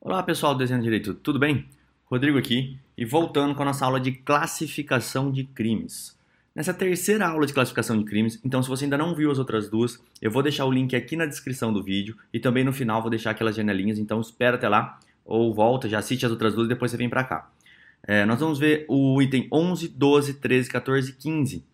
[0.00, 1.66] Olá pessoal do Desenho Direito, tudo bem?
[2.04, 6.16] Rodrigo aqui e voltando com a nossa aula de classificação de crimes.
[6.54, 9.68] Nessa terceira aula de classificação de crimes, então se você ainda não viu as outras
[9.68, 13.00] duas, eu vou deixar o link aqui na descrição do vídeo e também no final
[13.00, 16.66] vou deixar aquelas janelinhas, então espera até lá ou volta, já assiste as outras duas
[16.66, 17.50] e depois você vem para cá.
[18.06, 21.64] É, nós vamos ver o item 11, 12, 13, 14 e 15.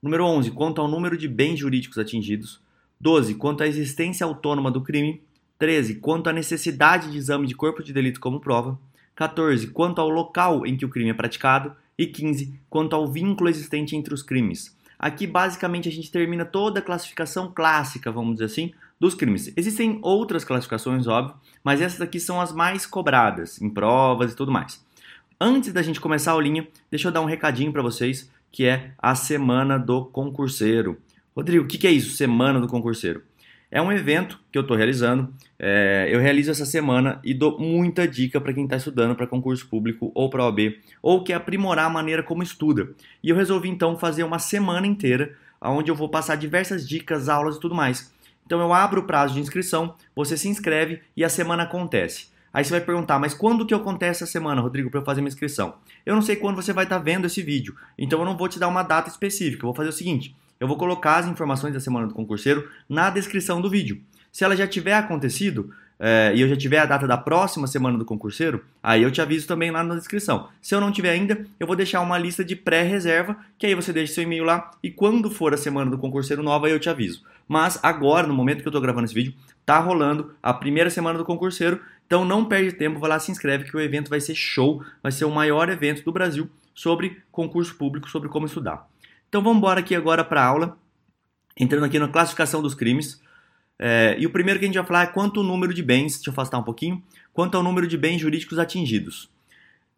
[0.00, 2.60] Número 11, quanto ao número de bens jurídicos atingidos.
[3.00, 5.20] 12, quanto à existência autônoma do crime.
[5.62, 5.94] 13.
[6.00, 8.76] Quanto à necessidade de exame de corpo de delito como prova.
[9.14, 9.68] 14.
[9.68, 11.72] Quanto ao local em que o crime é praticado.
[11.96, 12.58] E 15.
[12.68, 14.76] Quanto ao vínculo existente entre os crimes.
[14.98, 19.52] Aqui, basicamente, a gente termina toda a classificação clássica, vamos dizer assim, dos crimes.
[19.56, 24.50] Existem outras classificações, óbvio, mas essas aqui são as mais cobradas, em provas e tudo
[24.50, 24.84] mais.
[25.40, 28.94] Antes da gente começar a aulinha, deixa eu dar um recadinho para vocês, que é
[28.98, 30.98] a Semana do Concurseiro.
[31.36, 33.22] Rodrigo, o que é isso, Semana do Concurseiro?
[33.74, 35.32] É um evento que eu estou realizando.
[35.58, 39.66] É, eu realizo essa semana e dou muita dica para quem está estudando para concurso
[39.66, 42.90] público ou para OAB ou quer aprimorar a maneira como estuda.
[43.22, 47.56] E eu resolvi então fazer uma semana inteira onde eu vou passar diversas dicas, aulas
[47.56, 48.12] e tudo mais.
[48.44, 52.30] Então eu abro o prazo de inscrição, você se inscreve e a semana acontece.
[52.52, 55.30] Aí você vai perguntar, mas quando que acontece essa semana, Rodrigo, para eu fazer minha
[55.30, 55.76] inscrição?
[56.04, 58.48] Eu não sei quando você vai estar tá vendo esse vídeo, então eu não vou
[58.48, 59.62] te dar uma data específica.
[59.62, 63.10] Eu vou fazer o seguinte: eu vou colocar as informações da semana do concurseiro na
[63.10, 64.00] descrição do vídeo.
[64.30, 67.98] Se ela já tiver acontecido é, e eu já tiver a data da próxima semana
[67.98, 70.48] do concurseiro, aí eu te aviso também lá na descrição.
[70.60, 73.92] Se eu não tiver ainda, eu vou deixar uma lista de pré-reserva, que aí você
[73.92, 77.24] deixa seu e-mail lá e quando for a semana do concurseiro nova eu te aviso.
[77.48, 79.34] Mas agora, no momento que eu estou gravando esse vídeo,
[79.66, 83.64] tá rolando a primeira semana do concurseiro, então não perde tempo, vai lá se inscreve
[83.64, 87.74] que o evento vai ser show, vai ser o maior evento do Brasil sobre concurso
[87.74, 88.91] público, sobre como estudar.
[89.32, 90.76] Então vamos embora aqui agora para a aula,
[91.58, 93.18] entrando aqui na classificação dos crimes.
[93.78, 96.16] É, e o primeiro que a gente vai falar é quanto o número de bens,
[96.16, 97.02] deixa eu afastar um pouquinho,
[97.32, 99.30] quanto ao número de bens jurídicos atingidos.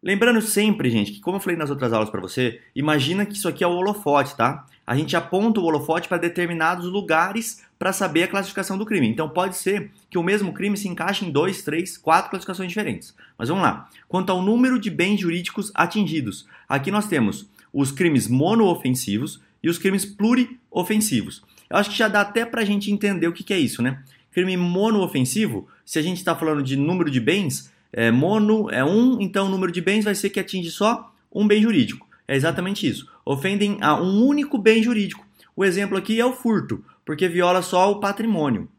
[0.01, 3.49] Lembrando sempre, gente, que como eu falei nas outras aulas para você, imagina que isso
[3.49, 4.65] aqui é o holofote, tá?
[4.87, 9.09] A gente aponta o holofote para determinados lugares para saber a classificação do crime.
[9.09, 13.13] Então pode ser que o mesmo crime se encaixe em dois, três, quatro classificações diferentes.
[13.37, 13.89] Mas vamos lá.
[14.07, 19.77] Quanto ao número de bens jurídicos atingidos, aqui nós temos os crimes monoofensivos e os
[19.77, 21.43] crimes pluriofensivos.
[21.69, 23.81] Eu acho que já dá até para a gente entender o que, que é isso,
[23.81, 24.01] né?
[24.31, 29.19] Crime monoofensivo, se a gente está falando de número de bens, é, mono é um,
[29.19, 32.07] então o número de bens vai ser que atinge só um bem jurídico.
[32.25, 33.11] É exatamente isso.
[33.25, 35.25] Ofendem a um único bem jurídico.
[35.53, 38.69] O exemplo aqui é o furto, porque viola só o patrimônio.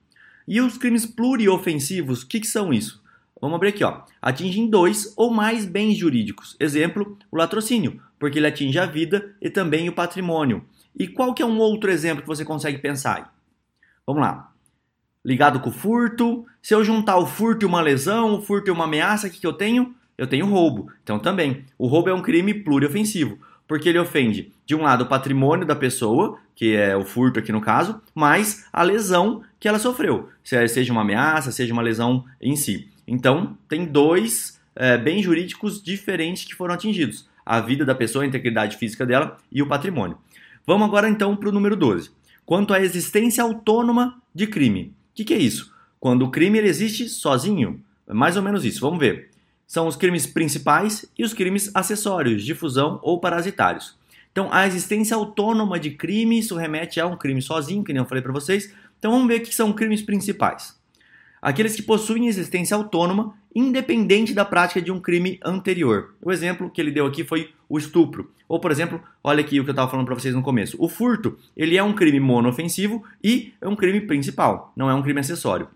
[0.49, 3.03] E os crimes pluriofensivos, o que, que são isso?
[3.41, 4.03] Vamos abrir aqui, ó.
[4.23, 6.57] Atingem dois ou mais bens jurídicos.
[6.59, 10.65] Exemplo, o latrocínio, porque ele atinge a vida e também o patrimônio.
[10.99, 13.35] E qual que é um outro exemplo que você consegue pensar?
[14.07, 14.53] Vamos lá.
[15.25, 16.47] Ligado com o furto.
[16.63, 19.41] Se eu juntar o furto e uma lesão, o furto e uma ameaça, o que,
[19.41, 19.95] que eu tenho?
[20.17, 20.91] Eu tenho roubo.
[21.03, 23.39] Então também, o roubo é um crime pluriofensivo,
[23.69, 27.53] porque ele ofende, de um lado, o patrimônio da pessoa, que é o furto aqui
[27.53, 32.57] no caso, mais a lesão que ela sofreu, seja uma ameaça, seja uma lesão em
[32.57, 32.89] si.
[33.07, 38.27] Então, tem dois é, bens jurídicos diferentes que foram atingidos: a vida da pessoa, a
[38.27, 40.19] integridade física dela e o patrimônio.
[40.67, 42.11] Vamos agora então para o número 12.
[42.45, 44.93] Quanto à existência autônoma de crime.
[45.13, 45.73] O que, que, é isso?
[46.01, 47.81] Quando o crime existe sozinho.
[48.09, 48.81] É mais ou menos isso.
[48.81, 49.31] Vamos ver.
[49.67, 53.97] São os crimes principais e os crimes acessórios, difusão ou parasitários.
[54.31, 58.07] Então, a existência autônoma de crime, isso remete a um crime sozinho, que nem eu
[58.07, 58.73] falei para vocês.
[58.99, 60.76] Então, vamos ver o que são crimes principais
[61.41, 66.15] aqueles que possuem existência autônoma, independente da prática de um crime anterior.
[66.23, 68.31] O exemplo que ele deu aqui foi o estupro.
[68.49, 70.77] Ou, por exemplo, olha aqui o que eu estava falando para vocês no começo.
[70.79, 75.03] O furto, ele é um crime monoofensivo e é um crime principal, não é um
[75.03, 75.69] crime acessório.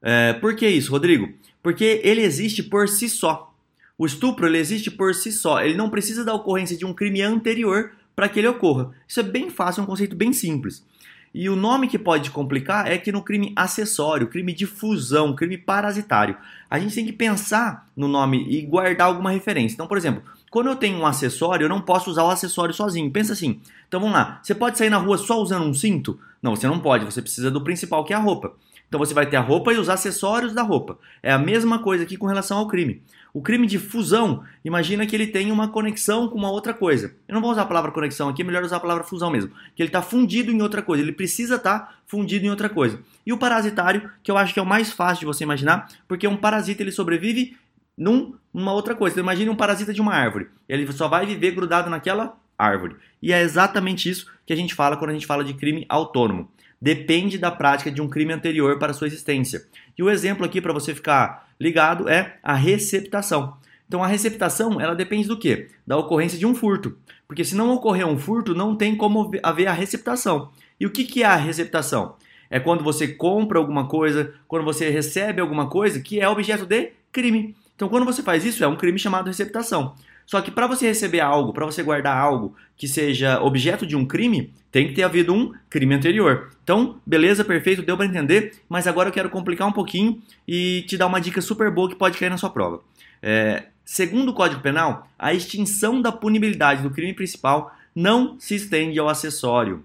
[0.00, 1.32] É, por que isso, Rodrigo?
[1.62, 3.54] Porque ele existe por si só.
[3.96, 5.62] O estupro ele existe por si só.
[5.62, 8.92] Ele não precisa da ocorrência de um crime anterior para que ele ocorra.
[9.08, 10.84] Isso é bem fácil, é um conceito bem simples.
[11.34, 15.58] E o nome que pode complicar é que no crime acessório, crime de fusão, crime
[15.58, 16.36] parasitário,
[16.70, 19.74] a gente tem que pensar no nome e guardar alguma referência.
[19.74, 23.10] Então, por exemplo, quando eu tenho um acessório, eu não posso usar o acessório sozinho.
[23.10, 23.60] Pensa assim.
[23.88, 24.38] Então vamos lá.
[24.40, 26.16] Você pode sair na rua só usando um cinto?
[26.40, 27.04] Não, você não pode.
[27.04, 28.52] Você precisa do principal, que é a roupa.
[28.94, 30.96] Então você vai ter a roupa e os acessórios da roupa.
[31.20, 33.02] É a mesma coisa aqui com relação ao crime.
[33.32, 37.12] O crime de fusão, imagina que ele tem uma conexão com uma outra coisa.
[37.26, 39.50] Eu não vou usar a palavra conexão aqui, é melhor usar a palavra fusão mesmo.
[39.74, 43.00] Que ele está fundido em outra coisa, ele precisa estar tá fundido em outra coisa.
[43.26, 46.28] E o parasitário, que eu acho que é o mais fácil de você imaginar, porque
[46.28, 47.56] um parasita ele sobrevive
[47.98, 49.14] num, numa outra coisa.
[49.14, 50.46] Então, imagine um parasita de uma árvore.
[50.68, 52.94] Ele só vai viver grudado naquela árvore.
[53.20, 56.48] E é exatamente isso que a gente fala quando a gente fala de crime autônomo.
[56.84, 59.64] Depende da prática de um crime anterior para sua existência.
[59.96, 63.56] E o exemplo aqui para você ficar ligado é a receptação.
[63.88, 65.70] Então a receptação, ela depende do quê?
[65.86, 66.94] Da ocorrência de um furto.
[67.26, 70.50] Porque se não ocorrer um furto, não tem como haver a receptação.
[70.78, 72.16] E o que, que é a receptação?
[72.50, 76.92] É quando você compra alguma coisa, quando você recebe alguma coisa que é objeto de
[77.10, 77.56] crime.
[77.74, 79.94] Então, quando você faz isso, é um crime chamado receptação.
[80.26, 84.06] Só que para você receber algo, para você guardar algo que seja objeto de um
[84.06, 86.50] crime, tem que ter havido um crime anterior.
[86.62, 90.96] Então, beleza, perfeito, deu para entender, mas agora eu quero complicar um pouquinho e te
[90.96, 92.80] dar uma dica super boa que pode cair na sua prova.
[93.22, 98.98] É, segundo o Código Penal, a extinção da punibilidade do crime principal não se estende
[98.98, 99.76] ao acessório.
[99.76, 99.82] O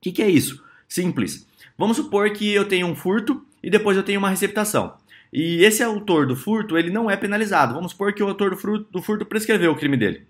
[0.00, 0.62] que, que é isso?
[0.88, 1.46] Simples.
[1.76, 4.94] Vamos supor que eu tenho um furto e depois eu tenho uma receptação.
[5.32, 7.74] E esse autor do furto, ele não é penalizado.
[7.74, 10.26] Vamos supor que o autor do furto, do furto prescreveu o crime dele.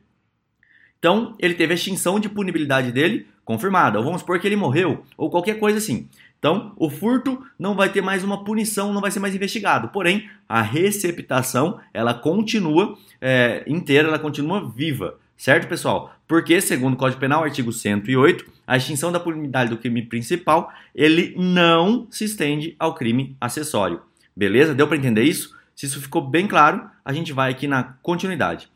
[0.99, 3.99] Então, ele teve a extinção de punibilidade dele confirmada.
[3.99, 6.09] Ou vamos supor que ele morreu, ou qualquer coisa assim.
[6.39, 9.89] Então, o furto não vai ter mais uma punição, não vai ser mais investigado.
[9.89, 15.19] Porém, a receptação, ela continua é, inteira, ela continua viva.
[15.37, 16.13] Certo, pessoal?
[16.27, 21.35] Porque, segundo o Código Penal, artigo 108, a extinção da punibilidade do crime principal, ele
[21.37, 24.01] não se estende ao crime acessório.
[24.39, 24.73] Beleza?
[24.73, 25.57] Deu para entender isso?
[25.75, 28.69] Se isso ficou bem claro, a gente vai aqui na continuidade.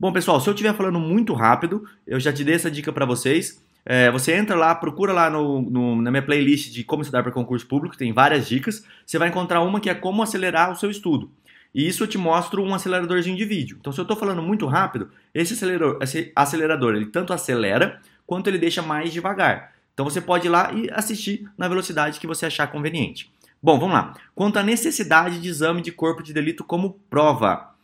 [0.00, 3.04] Bom, pessoal, se eu estiver falando muito rápido, eu já te dei essa dica para
[3.04, 3.62] vocês.
[3.84, 7.30] É, você entra lá, procura lá no, no, na minha playlist de como estudar para
[7.30, 8.82] concurso público, tem várias dicas.
[9.04, 11.30] Você vai encontrar uma que é como acelerar o seu estudo.
[11.74, 13.76] E isso eu te mostro um aceleradorzinho de vídeo.
[13.78, 18.46] Então, se eu estou falando muito rápido, esse acelerador, esse acelerador ele tanto acelera quanto
[18.48, 19.74] ele deixa mais devagar.
[19.92, 23.33] Então, você pode ir lá e assistir na velocidade que você achar conveniente.
[23.64, 24.12] Bom, vamos lá.
[24.34, 27.74] Quanto à necessidade de exame de corpo de delito como prova.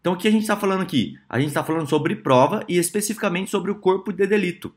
[0.00, 1.16] Então, o que a gente está falando aqui?
[1.28, 4.74] A gente está falando sobre prova e especificamente sobre o corpo de delito.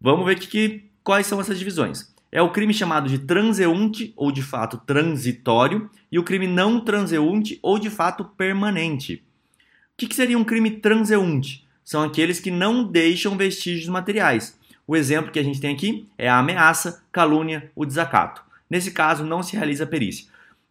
[0.00, 2.14] Vamos ver que, que, quais são essas divisões.
[2.32, 7.58] É o crime chamado de transeunte ou de fato transitório e o crime não transeunte
[7.60, 9.22] ou de fato permanente.
[9.56, 11.68] O que, que seria um crime transeunte?
[11.84, 14.58] São aqueles que não deixam vestígios materiais.
[14.86, 18.48] O exemplo que a gente tem aqui é a ameaça, calúnia, o desacato.
[18.70, 20.26] Nesse caso, não se realiza perícia.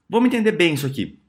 [0.09, 1.19] Vamos entender bem isso aqui.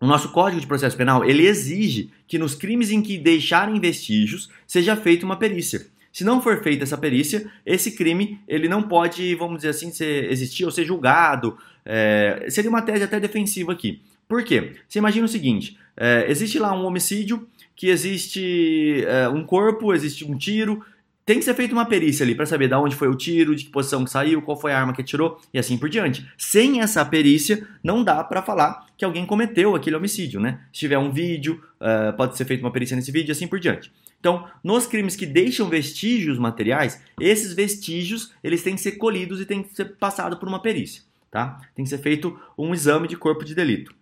[0.00, 4.50] O nosso Código de Processo Penal, ele exige que nos crimes em que deixarem vestígios
[4.66, 5.86] seja feita uma perícia.
[6.12, 10.30] Se não for feita essa perícia, esse crime ele não pode, vamos dizer assim, ser,
[10.30, 11.56] existir ou ser julgado.
[11.84, 14.00] É, seria uma tese até defensiva aqui.
[14.28, 14.76] Por quê?
[14.88, 20.24] Você imagina o seguinte: é, existe lá um homicídio, que existe é, um corpo, existe
[20.24, 20.84] um tiro,
[21.26, 23.64] tem que ser feita uma perícia ali para saber de onde foi o tiro, de
[23.64, 26.26] que posição que saiu, qual foi a arma que atirou e assim por diante.
[26.36, 30.60] Sem essa perícia, não dá para falar que alguém cometeu aquele homicídio, né?
[30.72, 33.58] Se tiver um vídeo, uh, pode ser feita uma perícia nesse vídeo e assim por
[33.58, 33.90] diante.
[34.20, 39.46] Então, nos crimes que deixam vestígios materiais, esses vestígios eles têm que ser colhidos e
[39.46, 41.60] têm que ser passados por uma perícia, tá?
[41.74, 43.94] Tem que ser feito um exame de corpo de delito.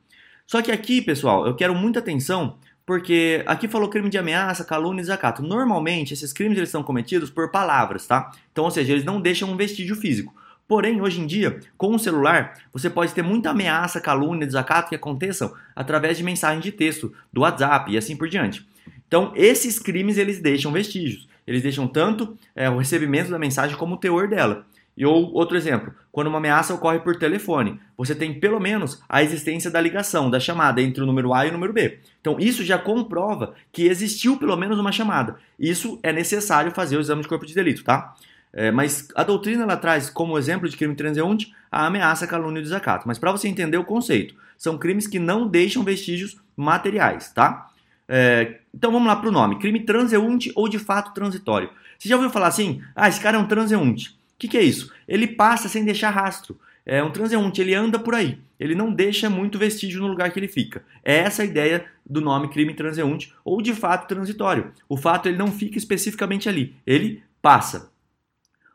[0.47, 5.01] Só que aqui, pessoal, eu quero muita atenção porque aqui falou crime de ameaça, calúnia
[5.01, 5.43] e desacato.
[5.43, 8.31] Normalmente, esses crimes eles são cometidos por palavras, tá?
[8.51, 10.35] Então, ou seja, eles não deixam um vestígio físico.
[10.67, 14.95] Porém, hoje em dia, com o celular, você pode ter muita ameaça, calúnia, desacato que
[14.95, 18.67] aconteçam através de mensagem de texto, do WhatsApp e assim por diante.
[19.07, 21.29] Então, esses crimes eles deixam vestígios.
[21.47, 24.65] Eles deixam tanto é, o recebimento da mensagem como o teor dela.
[24.97, 29.23] E ou outro exemplo, quando uma ameaça ocorre por telefone, você tem pelo menos a
[29.23, 31.99] existência da ligação, da chamada entre o número A e o número B.
[32.21, 35.37] Então isso já comprova que existiu pelo menos uma chamada.
[35.59, 38.15] Isso é necessário fazer o exame de corpo de delito, tá?
[38.53, 42.63] É, mas a doutrina ela traz como exemplo de crime transeunte a ameaça, calúnia e
[42.63, 43.09] desacato.
[43.09, 47.71] Mas para você entender o conceito, são crimes que não deixam vestígios materiais, tá?
[48.07, 51.71] É, então vamos lá para o nome: crime transeunte ou de fato transitório.
[51.99, 52.83] Você já ouviu falar assim?
[52.95, 54.93] Ah, esse cara é um transeunte que, que é isso?
[55.07, 56.59] Ele passa sem deixar rastro.
[56.85, 58.39] É um transeunte, ele anda por aí.
[58.59, 60.85] Ele não deixa muito vestígio no lugar que ele fica.
[61.05, 64.73] É essa a ideia do nome crime transeunte ou de fato transitório.
[64.89, 67.91] O fato ele não fica especificamente ali, ele passa.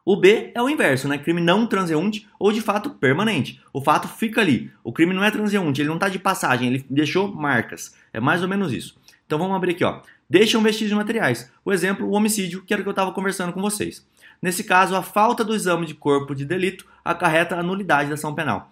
[0.05, 1.17] O B é o inverso, né?
[1.17, 3.61] Crime não transeunte ou de fato permanente.
[3.73, 4.71] O fato fica ali.
[4.81, 7.93] O crime não é transeunte, ele não está de passagem, ele deixou marcas.
[8.13, 8.97] É mais ou menos isso.
[9.25, 10.01] Então vamos abrir aqui, ó.
[10.29, 11.51] Deixam vestígios materiais.
[11.63, 14.05] O exemplo, o homicídio, que era o que eu estava conversando com vocês.
[14.41, 18.35] Nesse caso, a falta do exame de corpo de delito acarreta a nulidade da ação
[18.35, 18.71] penal.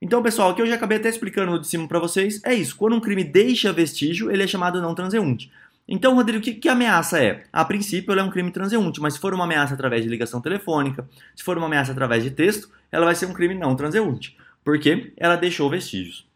[0.00, 2.76] Então, pessoal, o que eu já acabei até explicando de cima para vocês é isso.
[2.76, 5.50] Quando um crime deixa vestígio, ele é chamado não transeunte.
[5.88, 7.44] Então, Rodrigo, o que, que ameaça é?
[7.52, 10.40] A princípio, ela é um crime transeunte, mas se for uma ameaça através de ligação
[10.40, 14.36] telefônica, se for uma ameaça através de texto, ela vai ser um crime não transeunte,
[14.62, 16.28] porque ela deixou vestígios.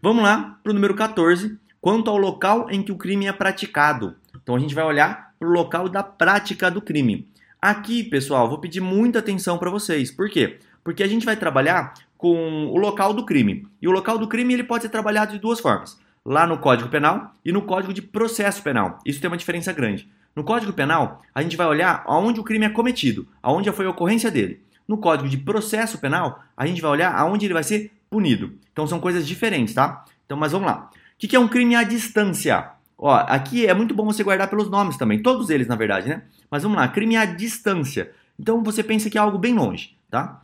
[0.00, 4.16] Vamos lá para o número 14, quanto ao local em que o crime é praticado.
[4.42, 7.28] Então, a gente vai olhar para o local da prática do crime.
[7.60, 10.10] Aqui, pessoal, vou pedir muita atenção para vocês.
[10.10, 10.60] Por quê?
[10.82, 13.68] Porque a gente vai trabalhar com o local do crime.
[13.82, 16.00] E o local do crime ele pode ser trabalhado de duas formas.
[16.24, 18.98] Lá no Código Penal e no Código de Processo Penal.
[19.04, 20.08] Isso tem uma diferença grande.
[20.34, 23.90] No Código Penal, a gente vai olhar aonde o crime é cometido, aonde foi a
[23.90, 24.62] ocorrência dele.
[24.88, 28.54] No Código de Processo Penal, a gente vai olhar aonde ele vai ser punido.
[28.72, 30.02] Então são coisas diferentes, tá?
[30.24, 30.88] Então, mas vamos lá.
[31.14, 32.70] O que é um crime à distância?
[32.98, 36.22] Ó, aqui é muito bom você guardar pelos nomes também, todos eles na verdade, né?
[36.50, 38.12] Mas vamos lá, crime à distância.
[38.38, 40.42] Então você pensa que é algo bem longe, tá?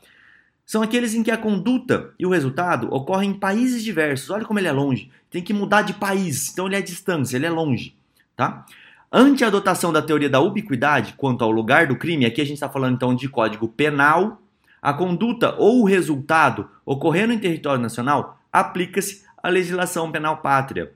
[0.64, 4.30] São aqueles em que a conduta e o resultado ocorrem em países diversos.
[4.30, 5.10] Olha como ele é longe.
[5.28, 7.96] Tem que mudar de país, então ele é distância, ele é longe,
[8.36, 8.64] tá?
[9.12, 12.54] Ante a adotação da teoria da ubiquidade quanto ao lugar do crime, aqui a gente
[12.54, 14.40] está falando então de código penal,
[14.80, 20.92] a conduta ou o resultado ocorrendo em território nacional aplica-se à legislação penal pátria.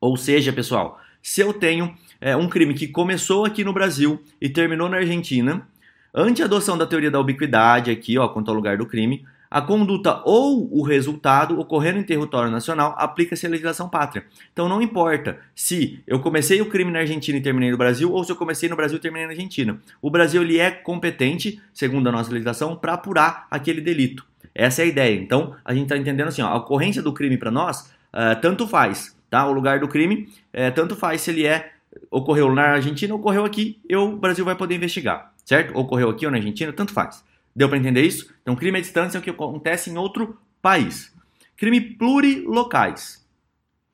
[0.00, 4.48] Ou seja, pessoal, se eu tenho é, um crime que começou aqui no Brasil e
[4.48, 5.66] terminou na Argentina,
[6.14, 9.62] ante a adoção da teoria da ubiquidade, aqui, ó, quanto ao lugar do crime, a
[9.62, 14.26] conduta ou o resultado ocorrendo em território nacional aplica-se à legislação pátria.
[14.52, 18.22] Então não importa se eu comecei o crime na Argentina e terminei no Brasil ou
[18.22, 19.80] se eu comecei no Brasil e terminei na Argentina.
[20.02, 24.26] O Brasil ele é competente, segundo a nossa legislação, para apurar aquele delito.
[24.58, 25.18] Essa é a ideia.
[25.18, 28.66] Então a gente está entendendo assim, ó, a ocorrência do crime para nós uh, tanto
[28.66, 29.46] faz, tá?
[29.46, 31.72] O lugar do crime uh, tanto faz se ele é
[32.10, 35.76] ocorreu na Argentina, ocorreu aqui, eu, o Brasil vai poder investigar, certo?
[35.78, 37.24] Ocorreu aqui ou na Argentina, tanto faz.
[37.54, 38.32] Deu para entender isso?
[38.42, 41.14] Então, crime à distância é o que acontece em outro país.
[41.56, 43.26] Crime plurilocais.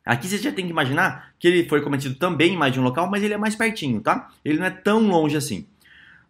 [0.05, 2.83] Aqui você já tem que imaginar que ele foi cometido também em mais de um
[2.83, 4.29] local, mas ele é mais pertinho, tá?
[4.45, 5.67] Ele não é tão longe assim.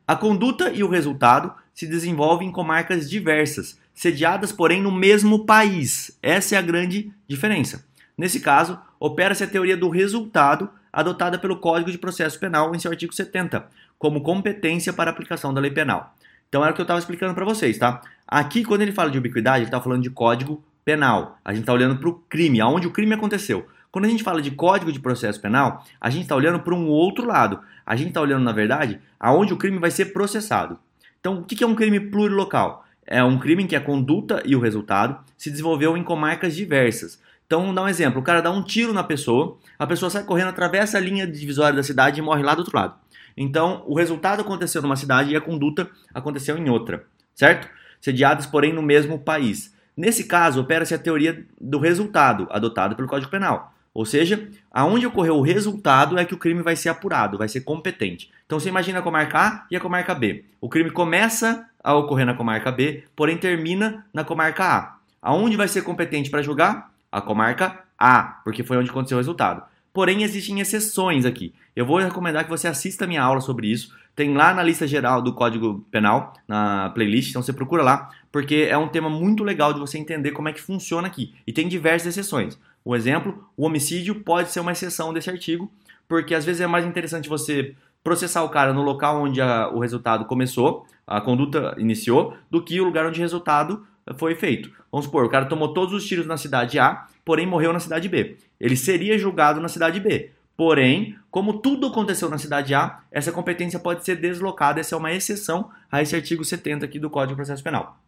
[0.06, 6.18] A conduta e o resultado se desenvolvem em comarcas diversas, sediadas, porém, no mesmo país.
[6.22, 7.86] Essa é a grande diferença.
[8.18, 12.90] Nesse caso, opera-se a teoria do resultado adotada pelo Código de Processo Penal em seu
[12.90, 13.66] artigo 70,
[13.98, 16.14] como competência para aplicação da lei penal.
[16.48, 18.00] Então era o que eu estava explicando para vocês, tá?
[18.26, 21.38] Aqui, quando ele fala de ubiquidade, ele está falando de código penal.
[21.44, 23.66] A gente está olhando para o crime, aonde o crime aconteceu.
[23.90, 26.86] Quando a gente fala de código de processo penal, a gente está olhando para um
[26.86, 27.60] outro lado.
[27.84, 30.78] A gente está olhando, na verdade, aonde o crime vai ser processado.
[31.20, 32.83] Então, o que é um crime plurilocal?
[33.06, 37.20] É um crime em que a conduta e o resultado se desenvolveu em comarcas diversas.
[37.46, 38.20] Então, vamos dar um exemplo.
[38.20, 41.76] O cara dá um tiro na pessoa, a pessoa sai correndo, atravessa a linha divisória
[41.76, 42.94] da cidade e morre lá do outro lado.
[43.36, 47.68] Então, o resultado aconteceu numa cidade e a conduta aconteceu em outra, certo?
[48.00, 49.74] Sediadas, porém, no mesmo país.
[49.96, 53.73] Nesse caso, opera-se a teoria do resultado, adotada pelo Código Penal.
[53.94, 57.60] Ou seja, aonde ocorreu o resultado é que o crime vai ser apurado, vai ser
[57.60, 58.28] competente.
[58.44, 60.44] Então você imagina a comarca A e a comarca B.
[60.60, 64.96] O crime começa a ocorrer na comarca B, porém termina na comarca A.
[65.22, 66.92] Aonde vai ser competente para julgar?
[67.12, 69.62] A comarca A, porque foi onde aconteceu o resultado.
[69.92, 71.54] Porém, existem exceções aqui.
[71.76, 73.94] Eu vou recomendar que você assista a minha aula sobre isso.
[74.16, 78.66] Tem lá na lista geral do Código Penal, na playlist, então você procura lá, porque
[78.68, 81.34] é um tema muito legal de você entender como é que funciona aqui.
[81.46, 82.58] E tem diversas exceções.
[82.84, 85.72] O exemplo, o homicídio pode ser uma exceção desse artigo,
[86.06, 89.78] porque às vezes é mais interessante você processar o cara no local onde a, o
[89.78, 93.86] resultado começou, a conduta iniciou, do que o lugar onde o resultado
[94.18, 94.70] foi feito.
[94.92, 98.08] Vamos supor, o cara tomou todos os tiros na cidade A, porém morreu na cidade
[98.08, 98.36] B.
[98.60, 100.30] Ele seria julgado na cidade B.
[100.56, 105.12] Porém, como tudo aconteceu na cidade A, essa competência pode ser deslocada, essa é uma
[105.12, 107.98] exceção a esse artigo 70 aqui do Código de Processo Penal.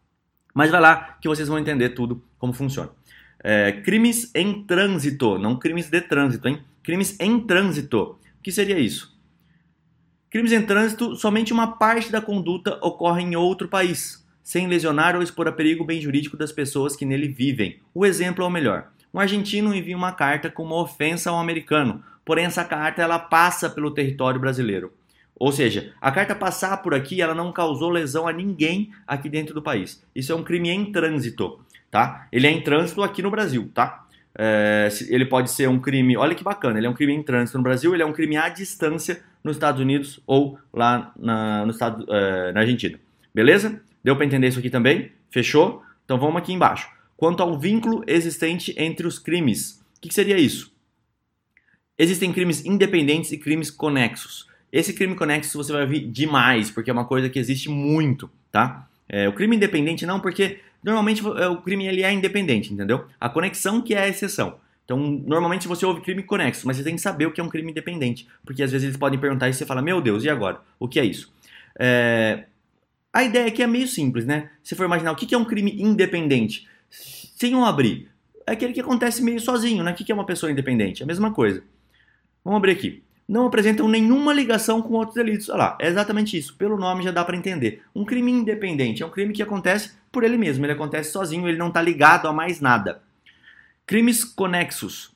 [0.53, 2.89] Mas vai lá que vocês vão entender tudo como funciona.
[3.43, 6.61] É, crimes em trânsito, não crimes de trânsito, hein?
[6.83, 8.17] Crimes em trânsito.
[8.39, 9.15] O que seria isso?
[10.29, 15.21] Crimes em trânsito, somente uma parte da conduta ocorre em outro país sem lesionar ou
[15.21, 17.81] expor a perigo o bem jurídico das pessoas que nele vivem.
[17.93, 18.87] O exemplo é o melhor.
[19.13, 23.69] Um argentino envia uma carta com uma ofensa ao americano, porém essa carta ela passa
[23.69, 24.93] pelo território brasileiro.
[25.35, 29.53] Ou seja, a carta passar por aqui, ela não causou lesão a ninguém aqui dentro
[29.53, 30.01] do país.
[30.15, 31.59] Isso é um crime em trânsito,
[31.97, 32.27] tá?
[32.31, 34.05] Ele é em trânsito aqui no Brasil, tá?
[34.37, 37.57] É, ele pode ser um crime, olha que bacana, ele é um crime em trânsito
[37.57, 41.71] no Brasil, ele é um crime à distância nos Estados Unidos ou lá na, no
[41.71, 42.99] estado, é, na Argentina.
[43.33, 43.81] Beleza?
[44.03, 45.11] Deu para entender isso aqui também?
[45.31, 45.81] Fechou?
[46.05, 46.87] Então vamos aqui embaixo.
[47.15, 50.71] Quanto ao vínculo existente entre os crimes, o que, que seria isso?
[51.97, 54.47] Existem crimes independentes e crimes conexos.
[54.71, 58.87] Esse crime conexo você vai ver demais, porque é uma coisa que existe muito, tá?
[59.09, 63.05] É, o crime independente não, porque normalmente é, o crime ele é independente, entendeu?
[63.19, 64.59] A conexão que é a exceção.
[64.85, 67.49] Então, normalmente você ouve crime conexo, mas você tem que saber o que é um
[67.49, 70.61] crime independente, porque às vezes eles podem perguntar e você fala, meu Deus, e agora?
[70.79, 71.33] O que é isso?
[71.77, 72.45] É,
[73.11, 74.49] a ideia aqui é meio simples, né?
[74.63, 78.09] Se for imaginar o que é um crime independente, sem um abrir,
[78.45, 79.91] é aquele que acontece meio sozinho, né?
[79.91, 81.01] O que é uma pessoa independente?
[81.01, 81.61] É a mesma coisa.
[82.45, 83.03] Vamos abrir aqui.
[83.27, 85.49] Não apresentam nenhuma ligação com outros delitos.
[85.49, 86.55] Olha lá, é exatamente isso.
[86.55, 87.83] Pelo nome já dá para entender.
[87.93, 91.57] Um crime independente é um crime que acontece por ele mesmo, ele acontece sozinho, ele
[91.57, 93.01] não está ligado a mais nada.
[93.85, 95.15] Crimes conexos.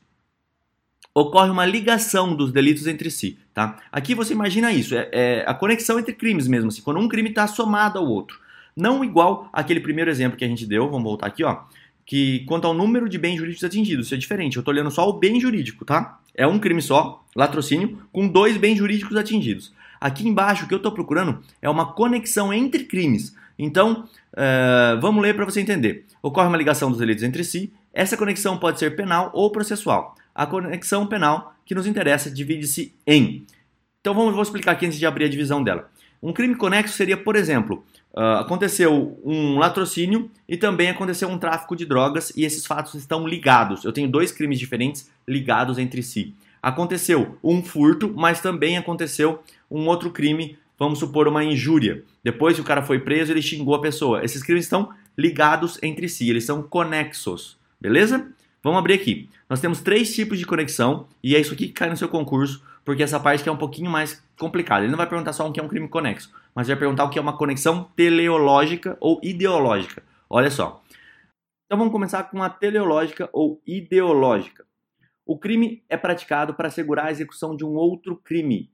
[1.13, 3.79] Ocorre uma ligação dos delitos entre si, tá?
[3.91, 7.29] Aqui você imagina isso, é, é a conexão entre crimes mesmo, assim, quando um crime
[7.29, 8.39] está somado ao outro.
[8.73, 11.63] Não igual aquele primeiro exemplo que a gente deu, vamos voltar aqui, ó,
[12.05, 14.55] que quanto ao número de bens jurídicos atingidos, isso é diferente.
[14.55, 16.20] Eu estou olhando só o bem jurídico, tá?
[16.35, 19.73] É um crime só, latrocínio, com dois bens jurídicos atingidos.
[19.99, 23.35] Aqui embaixo, o que eu estou procurando é uma conexão entre crimes.
[23.57, 26.05] Então, uh, vamos ler para você entender.
[26.23, 27.71] Ocorre uma ligação dos delitos entre si.
[27.93, 30.15] Essa conexão pode ser penal ou processual.
[30.33, 33.45] A conexão penal que nos interessa divide-se em.
[33.99, 35.90] Então, vamos, vou explicar aqui antes de abrir a divisão dela.
[36.21, 41.77] Um crime conexo seria, por exemplo, Uh, aconteceu um latrocínio e também aconteceu um tráfico
[41.77, 43.85] de drogas e esses fatos estão ligados.
[43.85, 46.35] Eu tenho dois crimes diferentes ligados entre si.
[46.61, 52.03] Aconteceu um furto, mas também aconteceu um outro crime, vamos supor uma injúria.
[52.21, 54.25] Depois que o cara foi preso, ele xingou a pessoa.
[54.25, 58.27] Esses crimes estão ligados entre si, eles são conexos, beleza?
[58.61, 59.29] Vamos abrir aqui.
[59.49, 62.61] Nós temos três tipos de conexão e é isso aqui que cai no seu concurso
[62.83, 64.81] porque essa parte que é um pouquinho mais complicada.
[64.81, 67.09] Ele não vai perguntar só o que é um crime conexo, mas vai perguntar o
[67.11, 70.01] que é uma conexão teleológica ou ideológica.
[70.27, 70.81] Olha só.
[71.65, 74.65] Então vamos começar com a teleológica ou ideológica.
[75.23, 78.71] O crime é praticado para assegurar a execução de um outro crime.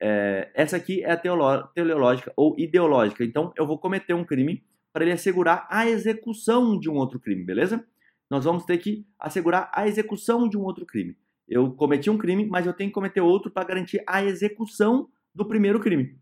[0.00, 3.24] É, essa aqui é a teleológica ou ideológica.
[3.24, 7.42] Então eu vou cometer um crime para ele assegurar a execução de um outro crime,
[7.42, 7.82] beleza?
[8.30, 11.16] Nós vamos ter que assegurar a execução de um outro crime.
[11.48, 15.46] Eu cometi um crime, mas eu tenho que cometer outro para garantir a execução do
[15.46, 16.18] primeiro crime.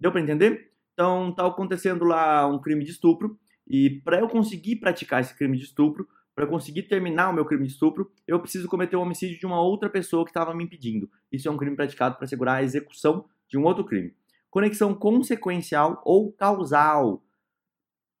[0.00, 0.72] Deu para entender?
[0.92, 5.56] Então, está acontecendo lá um crime de estupro, e para eu conseguir praticar esse crime
[5.56, 9.00] de estupro, para eu conseguir terminar o meu crime de estupro, eu preciso cometer o
[9.00, 11.08] homicídio de uma outra pessoa que estava me impedindo.
[11.30, 14.14] Isso é um crime praticado para assegurar a execução de um outro crime.
[14.50, 17.22] Conexão consequencial ou causal.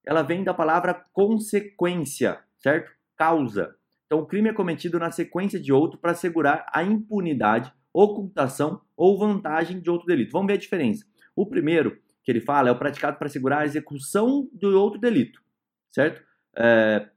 [0.06, 2.92] Ela vem da palavra consequência, certo?
[3.16, 3.76] Causa.
[4.14, 9.18] Então, o crime é cometido na sequência de outro para assegurar a impunidade, ocultação ou
[9.18, 10.30] vantagem de outro delito.
[10.30, 11.04] Vamos ver a diferença.
[11.34, 15.42] O primeiro que ele fala é o praticado para assegurar a execução do outro delito,
[15.90, 16.22] certo?
[16.56, 17.08] É,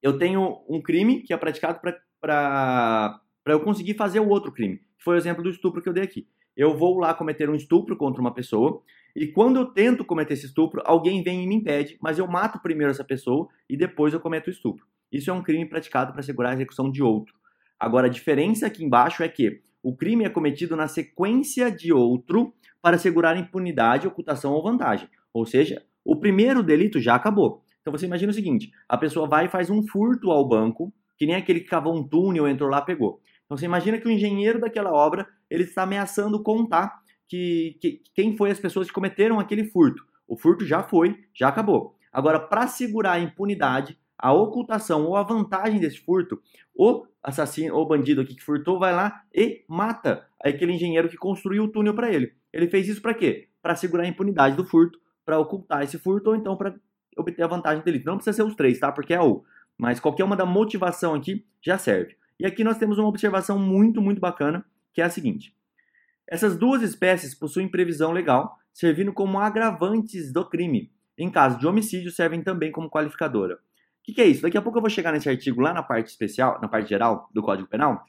[0.00, 1.80] eu tenho um crime que é praticado
[2.20, 4.80] para eu conseguir fazer o outro crime.
[4.98, 6.28] Foi o exemplo do estupro que eu dei aqui.
[6.56, 8.80] Eu vou lá cometer um estupro contra uma pessoa
[9.16, 12.60] e quando eu tento cometer esse estupro, alguém vem e me impede, mas eu mato
[12.60, 14.86] primeiro essa pessoa e depois eu cometo o estupro.
[15.12, 17.34] Isso é um crime praticado para assegurar a execução de outro.
[17.78, 22.54] Agora, a diferença aqui embaixo é que o crime é cometido na sequência de outro
[22.80, 25.08] para assegurar impunidade, ocultação ou vantagem.
[25.34, 27.62] Ou seja, o primeiro delito já acabou.
[27.80, 31.26] Então você imagina o seguinte: a pessoa vai e faz um furto ao banco, que
[31.26, 33.20] nem aquele que cavou um túnel, entrou lá, pegou.
[33.44, 38.36] Então você imagina que o engenheiro daquela obra ele está ameaçando contar que, que quem
[38.36, 40.04] foi as pessoas que cometeram aquele furto.
[40.26, 41.96] O furto já foi, já acabou.
[42.12, 46.40] Agora, para assegurar a impunidade, a ocultação ou a vantagem desse furto,
[46.72, 51.64] o assassino ou bandido aqui que furtou vai lá e mata aquele engenheiro que construiu
[51.64, 52.32] o túnel para ele.
[52.52, 53.48] Ele fez isso para quê?
[53.60, 56.72] Para segurar a impunidade do furto, para ocultar esse furto ou então para
[57.16, 58.00] obter a vantagem dele.
[58.06, 58.92] Não precisa ser os três, tá?
[58.92, 59.42] Porque é o.
[59.76, 62.16] Mas qualquer uma da motivação aqui já serve.
[62.38, 65.52] E aqui nós temos uma observação muito, muito bacana, que é a seguinte.
[66.28, 70.92] Essas duas espécies possuem previsão legal, servindo como agravantes do crime.
[71.18, 73.58] Em caso de homicídio, servem também como qualificadora.
[74.02, 74.42] O que, que, é isso?
[74.42, 77.28] Daqui a pouco eu vou chegar nesse artigo lá na parte especial, na parte geral
[77.32, 78.04] do Código Penal.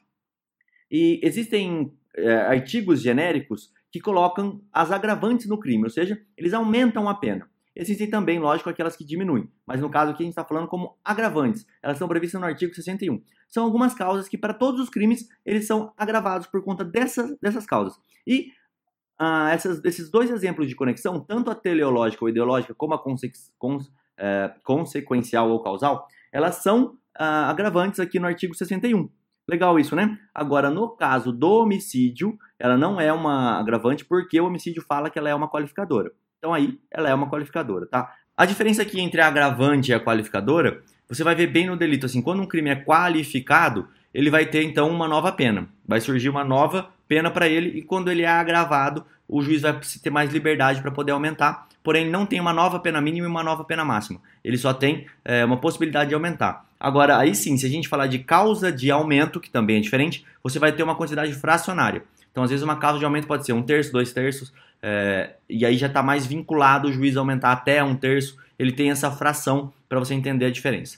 [0.89, 7.07] E existem é, artigos genéricos que colocam as agravantes no crime, ou seja, eles aumentam
[7.07, 7.47] a pena.
[7.75, 10.97] Existem também, lógico, aquelas que diminuem, mas no caso aqui a gente está falando como
[11.05, 11.65] agravantes.
[11.81, 13.21] Elas são previstas no artigo 61.
[13.47, 17.65] São algumas causas que, para todos os crimes, eles são agravados por conta dessas, dessas
[17.65, 17.99] causas.
[18.25, 18.47] E
[19.17, 23.31] ah, essas, esses dois exemplos de conexão, tanto a teleológica ou ideológica, como a conse
[24.17, 29.09] é, consequencial ou causal, elas são ah, agravantes aqui no artigo 61.
[29.47, 30.17] Legal isso, né?
[30.33, 35.19] Agora, no caso do homicídio, ela não é uma agravante porque o homicídio fala que
[35.19, 36.11] ela é uma qualificadora.
[36.37, 38.13] Então aí, ela é uma qualificadora, tá?
[38.35, 42.05] A diferença aqui entre a agravante e a qualificadora, você vai ver bem no delito,
[42.05, 45.67] assim, quando um crime é qualificado, ele vai ter então uma nova pena.
[45.87, 49.79] Vai surgir uma nova pena para ele e quando ele é agravado, o juiz vai
[50.01, 53.43] ter mais liberdade para poder aumentar porém não tem uma nova pena mínima e uma
[53.43, 54.21] nova pena máxima.
[54.43, 56.65] Ele só tem é, uma possibilidade de aumentar.
[56.79, 60.25] Agora, aí sim, se a gente falar de causa de aumento, que também é diferente,
[60.41, 62.03] você vai ter uma quantidade fracionária.
[62.31, 65.65] Então, às vezes, uma causa de aumento pode ser um terço, dois terços, é, e
[65.65, 68.37] aí já está mais vinculado o juiz a aumentar até um terço.
[68.57, 70.97] Ele tem essa fração para você entender a diferença.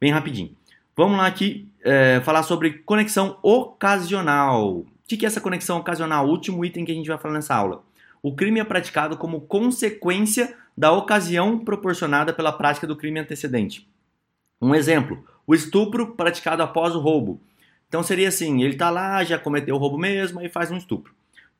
[0.00, 0.50] Bem rapidinho.
[0.96, 4.78] Vamos lá aqui é, falar sobre conexão ocasional.
[4.78, 6.26] O que é essa conexão ocasional?
[6.26, 7.84] O último item que a gente vai falar nessa aula.
[8.22, 13.86] O crime é praticado como consequência da ocasião proporcionada pela prática do crime antecedente.
[14.60, 17.42] Um exemplo: o estupro praticado após o roubo.
[17.86, 21.14] Então seria assim: ele está lá, já cometeu o roubo mesmo e faz um estupro.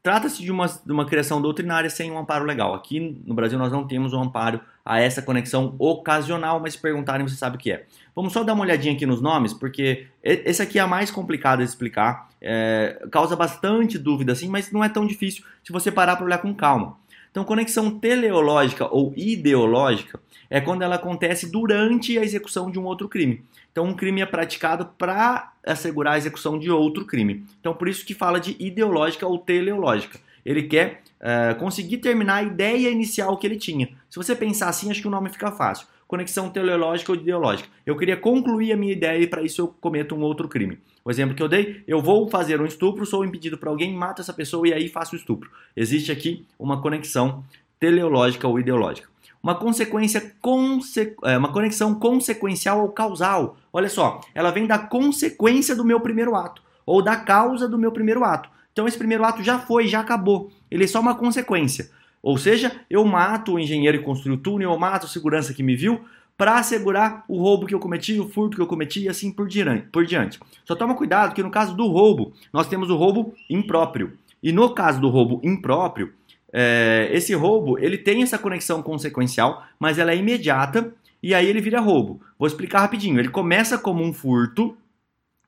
[0.06, 2.74] Trata-se de uma, de uma criação doutrinária sem um amparo legal.
[2.74, 7.26] Aqui no Brasil nós não temos um amparo a essa conexão ocasional, mas se perguntarem
[7.26, 7.86] você sabe o que é.
[8.14, 11.58] Vamos só dar uma olhadinha aqui nos nomes, porque esse aqui é a mais complicado
[11.58, 16.14] de explicar, é, causa bastante dúvida assim, mas não é tão difícil se você parar
[16.14, 16.96] para olhar com calma.
[17.28, 23.08] Então, conexão teleológica ou ideológica é quando ela acontece durante a execução de um outro
[23.08, 23.42] crime.
[23.76, 27.44] Então, um crime é praticado para assegurar a execução de outro crime.
[27.60, 30.18] Então, por isso que fala de ideológica ou teleológica.
[30.46, 33.88] Ele quer uh, conseguir terminar a ideia inicial que ele tinha.
[34.08, 35.86] Se você pensar assim, acho que o nome fica fácil.
[36.08, 37.68] Conexão teleológica ou ideológica.
[37.84, 40.78] Eu queria concluir a minha ideia e para isso eu cometo um outro crime.
[41.04, 44.22] O exemplo que eu dei, eu vou fazer um estupro, sou impedido por alguém, mato
[44.22, 45.50] essa pessoa e aí faço o estupro.
[45.76, 47.44] Existe aqui uma conexão
[47.78, 49.08] teleológica ou ideológica
[49.46, 53.56] uma consequência conse é, uma conexão consequencial ou causal.
[53.72, 57.92] Olha só, ela vem da consequência do meu primeiro ato ou da causa do meu
[57.92, 58.50] primeiro ato.
[58.72, 60.50] Então esse primeiro ato já foi, já acabou.
[60.68, 61.88] Ele é só uma consequência.
[62.20, 65.62] Ou seja, eu mato o engenheiro que construiu o túnel, eu mato o segurança que
[65.62, 66.04] me viu
[66.36, 69.46] para assegurar o roubo que eu cometi, o furto que eu cometi e assim por
[69.46, 70.40] diante.
[70.64, 74.18] Só toma cuidado que no caso do roubo, nós temos o roubo impróprio.
[74.42, 76.12] E no caso do roubo impróprio,
[76.58, 80.90] é, esse roubo ele tem essa conexão consequencial, mas ela é imediata
[81.22, 82.22] e aí ele vira roubo.
[82.38, 83.18] Vou explicar rapidinho.
[83.18, 84.74] Ele começa como um furto,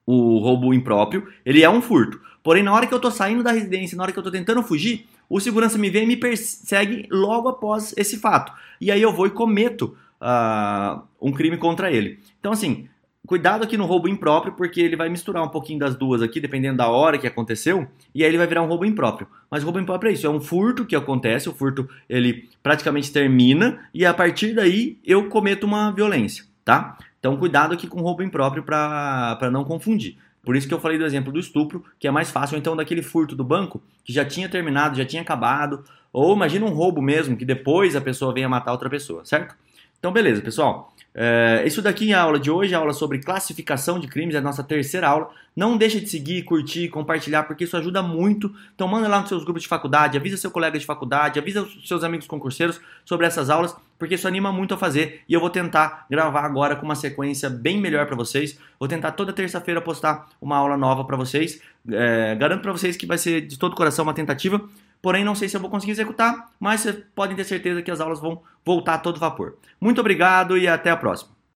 [0.04, 2.20] o roubo impróprio, ele é um furto.
[2.42, 4.62] Porém, na hora que eu estou saindo da residência, na hora que eu estou tentando
[4.62, 8.52] fugir, o segurança me vê e me persegue logo após esse fato.
[8.78, 12.18] E aí eu vou e cometo uh, um crime contra ele.
[12.38, 12.86] Então, assim,
[13.28, 16.78] Cuidado aqui no roubo impróprio, porque ele vai misturar um pouquinho das duas aqui, dependendo
[16.78, 19.28] da hora que aconteceu, e aí ele vai virar um roubo impróprio.
[19.50, 23.86] Mas roubo impróprio é isso, é um furto que acontece, o furto ele praticamente termina,
[23.92, 26.96] e a partir daí eu cometo uma violência, tá?
[27.20, 30.16] Então cuidado aqui com roubo impróprio para não confundir.
[30.42, 32.74] Por isso que eu falei do exemplo do estupro, que é mais fácil, ou então
[32.74, 37.02] daquele furto do banco, que já tinha terminado, já tinha acabado, ou imagina um roubo
[37.02, 39.54] mesmo, que depois a pessoa venha matar outra pessoa, certo?
[39.98, 40.92] Então beleza, pessoal.
[41.20, 44.38] É, isso daqui é a aula de hoje, a aula sobre classificação de crimes, é
[44.38, 45.30] a nossa terceira aula.
[45.56, 48.54] Não deixe de seguir, curtir, compartilhar, porque isso ajuda muito.
[48.72, 51.88] Então manda lá nos seus grupos de faculdade, avisa seu colega de faculdade, avisa os
[51.88, 55.22] seus amigos concurseiros sobre essas aulas, porque isso anima muito a fazer.
[55.28, 58.56] E eu vou tentar gravar agora com uma sequência bem melhor para vocês.
[58.78, 61.61] Vou tentar toda terça-feira postar uma aula nova para vocês.
[61.90, 64.62] É, garanto para vocês que vai ser de todo coração uma tentativa.
[65.00, 68.00] Porém, não sei se eu vou conseguir executar, mas vocês podem ter certeza que as
[68.00, 69.56] aulas vão voltar a todo vapor.
[69.80, 71.38] Muito obrigado e até a próxima.